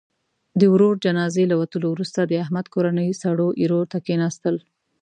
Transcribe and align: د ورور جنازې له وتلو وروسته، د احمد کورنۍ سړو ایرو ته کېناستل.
د 0.59 0.61
ورور 0.73 0.95
جنازې 1.05 1.43
له 1.51 1.55
وتلو 1.61 1.87
وروسته، 1.91 2.19
د 2.23 2.33
احمد 2.43 2.65
کورنۍ 2.73 3.09
سړو 3.21 3.47
ایرو 3.59 3.81
ته 3.91 3.97
کېناستل. 4.05 4.55